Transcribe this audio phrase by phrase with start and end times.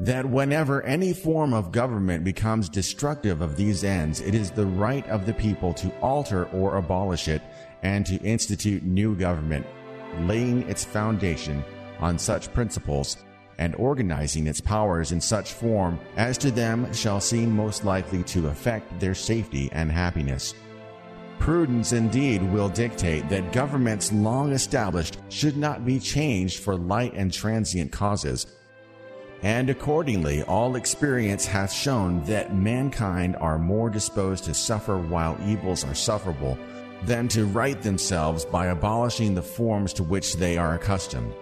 [0.00, 5.06] that whenever any form of government becomes destructive of these ends, it is the right
[5.08, 7.42] of the people to alter or abolish it
[7.82, 9.66] and to institute new government,
[10.20, 11.64] laying its foundation
[11.98, 13.16] on such principles
[13.58, 18.46] and organizing its powers in such form as to them shall seem most likely to
[18.46, 20.54] affect their safety and happiness.
[21.40, 27.32] Prudence indeed will dictate that governments long established should not be changed for light and
[27.32, 28.46] transient causes.
[29.42, 35.84] And accordingly, all experience hath shown that mankind are more disposed to suffer while evils
[35.84, 36.58] are sufferable
[37.04, 41.32] than to right themselves by abolishing the forms to which they are accustomed.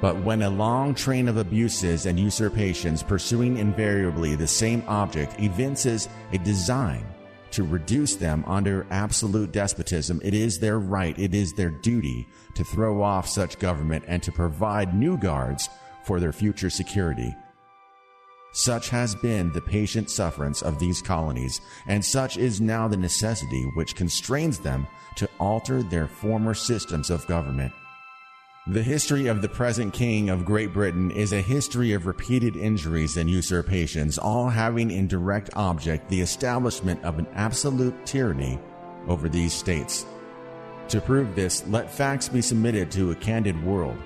[0.00, 6.08] But when a long train of abuses and usurpations pursuing invariably the same object evinces
[6.32, 7.04] a design
[7.52, 12.64] to reduce them under absolute despotism, it is their right, it is their duty to
[12.64, 15.68] throw off such government and to provide new guards
[16.04, 17.34] for their future security
[18.54, 23.64] such has been the patient sufferance of these colonies, and such is now the necessity
[23.74, 27.72] which constrains them to alter their former systems of government.
[28.68, 33.16] The history of the present King of Great Britain is a history of repeated injuries
[33.16, 38.58] and usurpations, all having in direct object the establishment of an absolute tyranny
[39.08, 40.06] over these states.
[40.88, 43.98] To prove this, let facts be submitted to a candid world.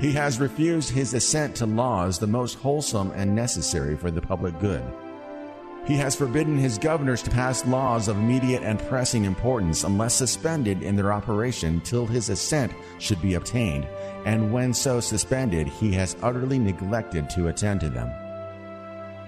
[0.00, 4.56] He has refused his assent to laws the most wholesome and necessary for the public
[4.60, 4.84] good.
[5.86, 10.82] He has forbidden his governors to pass laws of immediate and pressing importance unless suspended
[10.84, 13.88] in their operation till his assent should be obtained,
[14.24, 18.12] and when so suspended, he has utterly neglected to attend to them.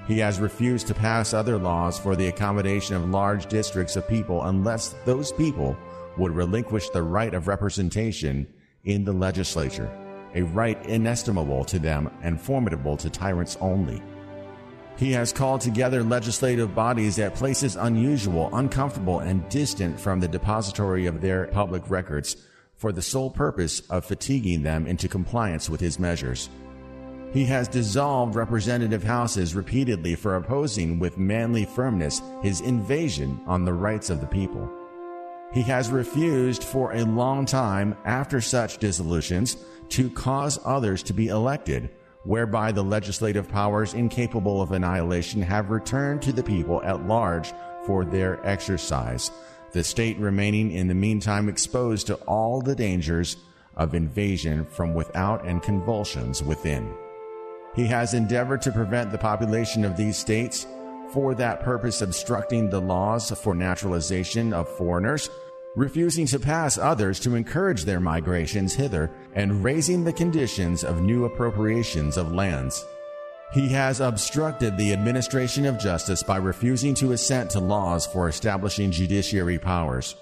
[0.07, 4.45] He has refused to pass other laws for the accommodation of large districts of people
[4.45, 5.77] unless those people
[6.17, 8.47] would relinquish the right of representation
[8.85, 9.91] in the legislature
[10.35, 14.03] a right inestimable to them and formidable to tyrants only.
[14.97, 21.07] He has called together legislative bodies at places unusual, uncomfortable, and distant from the depository
[21.07, 22.37] of their public records
[22.77, 26.51] for the sole purpose of fatiguing them into compliance with his measures.
[27.33, 33.73] He has dissolved representative houses repeatedly for opposing with manly firmness his invasion on the
[33.73, 34.71] rights of the people.
[35.53, 39.57] He has refused for a long time after such dissolutions
[39.91, 41.91] to cause others to be elected,
[42.25, 47.53] whereby the legislative powers incapable of annihilation have returned to the people at large
[47.85, 49.33] for their exercise,
[49.73, 53.37] the state remaining in the meantime exposed to all the dangers
[53.77, 56.93] of invasion from without and convulsions within.
[57.75, 60.67] He has endeavored to prevent the population of these states,
[61.13, 65.29] for that purpose obstructing the laws for naturalization of foreigners
[65.77, 71.25] refusing to pass others to encourage their migrations hither, and raising the conditions of new
[71.25, 72.85] appropriations of lands.
[73.53, 78.91] He has obstructed the administration of justice by refusing to assent to laws for establishing
[78.91, 80.17] judiciary powers.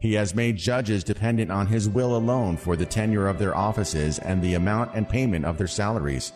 [0.00, 4.18] He has made judges dependent on his will alone for the tenure of their offices
[4.18, 6.32] and the amount and payment of their salaries.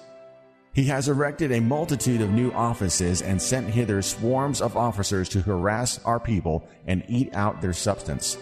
[0.72, 5.40] He has erected a multitude of new offices and sent hither swarms of officers to
[5.40, 8.38] harass our people and eat out their substance.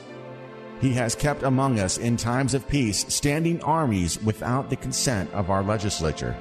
[0.81, 5.51] He has kept among us in times of peace standing armies without the consent of
[5.51, 6.37] our legislature.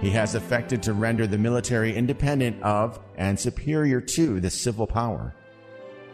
[0.00, 5.34] He has affected to render the military independent of and superior to the civil power.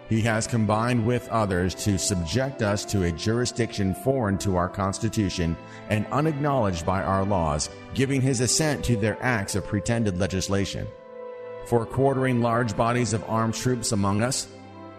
[0.09, 5.55] He has combined with others to subject us to a jurisdiction foreign to our Constitution
[5.91, 10.87] and unacknowledged by our laws, giving his assent to their acts of pretended legislation.
[11.67, 14.49] For quartering large bodies of armed troops among us,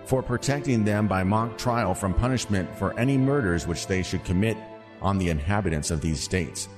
[0.06, 4.58] for protecting them by mock trial from punishment for any murders which they should commit
[5.02, 6.70] on the inhabitants of these states,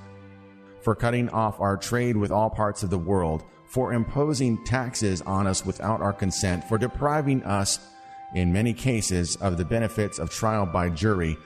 [0.80, 5.48] for cutting off our trade with all parts of the world, for imposing taxes on
[5.48, 7.80] us without our consent, for depriving us
[8.36, 11.38] in many cases of the benefits of trial by jury,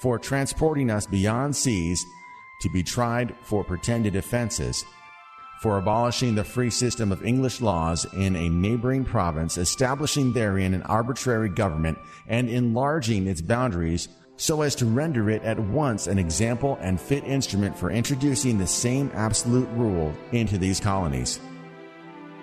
[0.00, 2.04] for transporting us beyond seas
[2.60, 4.84] to be tried for pretended offenses,
[5.60, 10.82] for abolishing the free system of English laws in a neighboring province, establishing therein an
[10.82, 16.78] arbitrary government, and enlarging its boundaries so as to render it at once an example
[16.80, 21.38] and fit instrument for introducing the same absolute rule into these colonies.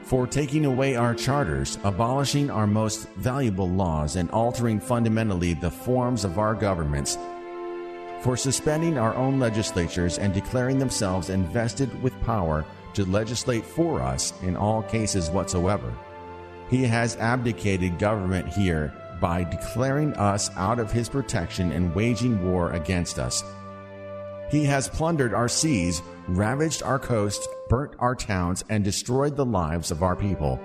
[0.10, 6.26] For taking away our charters, abolishing our most valuable laws, and altering fundamentally the forms
[6.26, 7.16] of our governments,
[8.22, 12.66] for suspending our own legislatures and declaring themselves invested with power
[12.96, 15.94] to legislate for us in all cases whatsoever.
[16.72, 18.92] He has abdicated government here
[19.22, 23.44] by declaring us out of his protection and waging war against us.
[24.50, 29.92] He has plundered our seas, ravaged our coasts, burnt our towns, and destroyed the lives
[29.92, 30.60] of our people.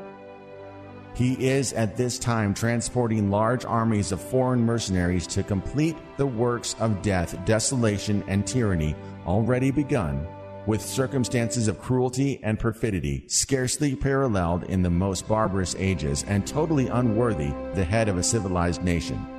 [1.14, 6.75] He is at this time transporting large armies of foreign mercenaries to complete the works
[6.81, 8.96] of death, desolation, and tyranny
[9.26, 10.26] already begun
[10.66, 16.88] with circumstances of cruelty and perfidy scarcely paralleled in the most barbarous ages and totally
[16.88, 19.33] unworthy the head of a civilized nation.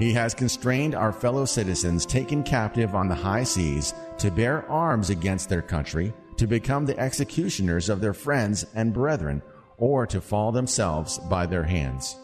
[0.00, 5.10] He has constrained our fellow citizens taken captive on the high seas to bear arms
[5.10, 9.42] against their country, to become the executioners of their friends and brethren,
[9.76, 12.16] or to fall themselves by their hands.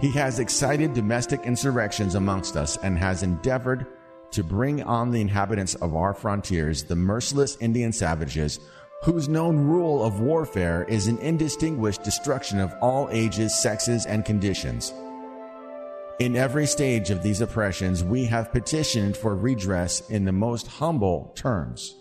[0.00, 3.86] He has excited domestic insurrections amongst us and has endeavored
[4.30, 8.58] to bring on the inhabitants of our frontiers the merciless Indian savages,
[9.02, 14.94] whose known rule of warfare is an indistinguished destruction of all ages, sexes, and conditions.
[16.18, 21.30] In every stage of these oppressions, we have petitioned for redress in the most humble
[21.36, 21.94] terms.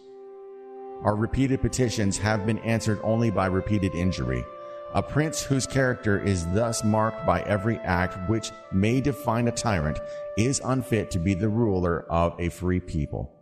[1.04, 4.46] Our repeated petitions have been answered only by repeated injury.
[4.94, 10.00] A prince whose character is thus marked by every act which may define a tyrant
[10.38, 13.34] is unfit to be the ruler of a free people.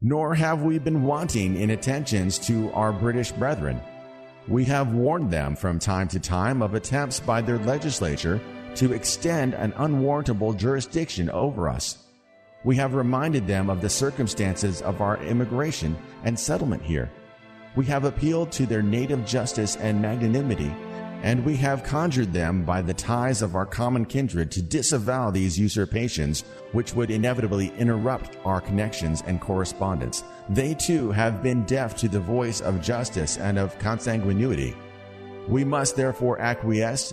[0.00, 3.80] Nor have we been wanting in attentions to our British brethren.
[4.48, 8.40] We have warned them from time to time of attempts by their legislature
[8.76, 11.98] to extend an unwarrantable jurisdiction over us.
[12.64, 17.10] We have reminded them of the circumstances of our immigration and settlement here
[17.76, 20.74] we have appealed to their native justice and magnanimity,
[21.22, 25.58] and we have conjured them by the ties of our common kindred to disavow these
[25.58, 30.24] usurpations, which would inevitably interrupt our connections and correspondence.
[30.48, 34.74] They too have been deaf to the voice of justice and of consanguinity.
[35.46, 37.12] We must therefore acquiesce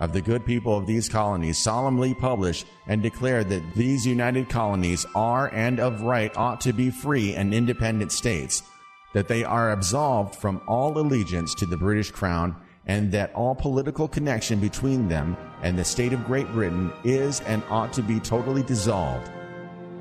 [0.00, 5.06] of the good people of these colonies solemnly publish and declare that these united colonies
[5.14, 8.62] are and of right ought to be free and independent states,
[9.12, 12.56] that they are absolved from all allegiance to the British Crown
[12.86, 17.62] and that all political connection between them and the state of Great Britain is and
[17.68, 19.30] ought to be totally dissolved,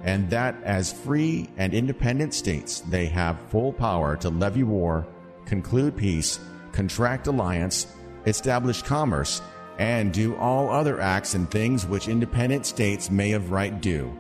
[0.03, 5.05] and that as free and independent states they have full power to levy war,
[5.45, 6.39] conclude peace,
[6.71, 7.87] contract alliance,
[8.25, 9.41] establish commerce,
[9.80, 14.16] and do all other acts and things which independent states may of right do.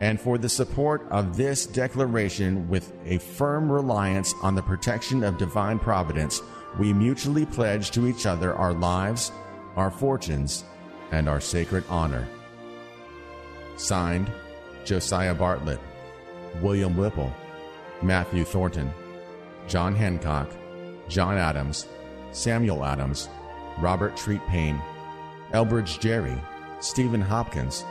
[0.00, 5.38] And for the support of this declaration with a firm reliance on the protection of
[5.38, 6.42] divine providence,
[6.78, 9.32] we mutually pledge to each other our lives,
[9.76, 10.64] our fortunes,
[11.10, 12.28] and our sacred honor.
[13.76, 14.30] Signed,
[14.84, 15.80] Josiah Bartlett,
[16.60, 17.32] William Whipple,
[18.02, 18.92] Matthew Thornton,
[19.66, 20.50] John Hancock,
[21.08, 21.86] John Adams,
[22.32, 23.28] Samuel Adams,
[23.78, 24.80] Robert Treat Paine,
[25.52, 26.36] Elbridge Gerry,
[26.80, 27.84] Stephen Hopkins,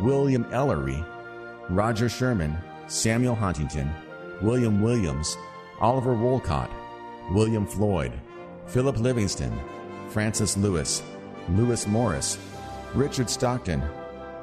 [0.00, 1.04] William Ellery,
[1.68, 2.56] Roger Sherman,
[2.86, 3.92] Samuel Huntington,
[4.42, 5.36] William Williams,
[5.80, 6.70] Oliver Wolcott,
[7.30, 8.12] William Floyd,
[8.66, 9.58] Philip Livingston,
[10.08, 11.02] Francis Lewis,
[11.50, 12.38] Lewis Morris,
[12.94, 13.82] Richard Stockton,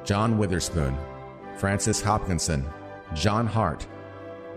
[0.04, 0.96] John Witherspoon,
[1.58, 2.64] Francis Hopkinson,
[3.14, 3.86] John Hart,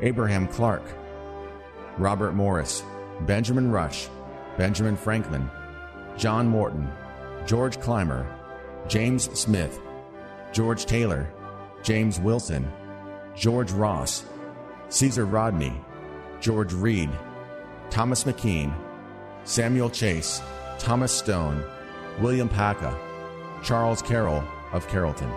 [0.02, 0.84] Abraham Clark,
[1.98, 2.84] Robert Morris,
[3.22, 4.08] Benjamin Rush,
[4.58, 5.50] Benjamin Franklin,
[6.18, 6.92] John Morton,
[7.46, 8.28] George Clymer,
[8.88, 9.80] James Smith,
[10.52, 11.32] George Taylor,
[11.84, 12.72] James Wilson,
[13.36, 14.26] George Ross,
[14.90, 15.74] Caesar Rodney,
[16.40, 17.10] George Read,
[17.90, 18.74] Thomas McKean,
[19.44, 20.42] Samuel Chase,
[20.78, 21.64] Thomas Stone,
[22.20, 22.98] William Paca,
[23.64, 25.32] Charles Carroll of Carrollton,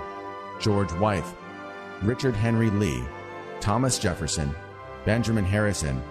[0.61, 1.25] George Wythe,
[2.02, 3.02] Richard Henry Lee,
[3.61, 4.54] Thomas Jefferson,
[5.04, 6.02] Benjamin Harrison,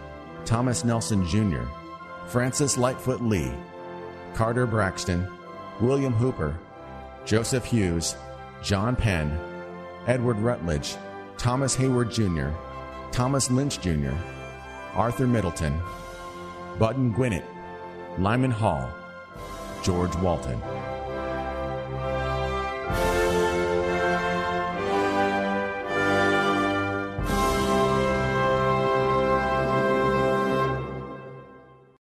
[0.46, 1.64] Thomas Nelson Jr.,
[2.28, 3.52] Francis Lightfoot Lee,
[4.34, 5.28] Carter Braxton,
[5.80, 6.58] William Hooper,
[7.26, 8.16] Joseph Hewes,
[8.62, 9.38] John Penn,
[10.08, 10.96] Edward Rutledge,
[11.38, 12.56] Thomas Heyward Jr.,
[13.12, 14.14] Thomas Lynch Jr.,
[14.94, 15.80] Arthur Middleton,
[16.80, 17.46] Button Gwinnett,
[18.18, 18.92] Lyman Hall,
[19.84, 20.62] George Walton.